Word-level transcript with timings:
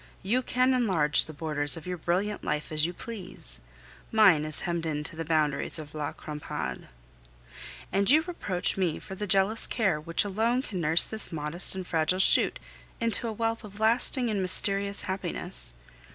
You 0.23 0.41
can 0.41 0.73
enlarge 0.73 1.25
the 1.25 1.31
borders 1.31 1.77
of 1.77 1.85
your 1.85 1.95
brilliant 1.99 2.43
life 2.43 2.71
as 2.71 2.87
you 2.87 2.91
please; 2.91 3.61
mine 4.11 4.45
is 4.45 4.61
hemmed 4.61 4.87
in 4.87 5.03
to 5.03 5.15
the 5.15 5.23
boundaries 5.23 5.77
of 5.77 5.93
La 5.93 6.11
Crampade. 6.11 6.87
And 7.91 8.09
you 8.09 8.23
reproach 8.23 8.77
me 8.77 8.97
for 8.97 9.13
the 9.13 9.27
jealous 9.27 9.67
care 9.67 10.01
which 10.01 10.25
alone 10.25 10.63
can 10.63 10.81
nurse 10.81 11.05
this 11.05 11.31
modest 11.31 11.75
and 11.75 11.85
fragile 11.85 12.17
shoot 12.17 12.57
into 12.99 13.27
a 13.27 13.31
wealth 13.31 13.63
of 13.63 13.79
lasting 13.79 14.27
and 14.31 14.41
mysterious 14.41 15.03
happiness! 15.03 15.73